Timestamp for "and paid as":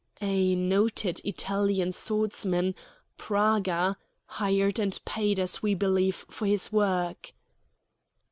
4.79-5.61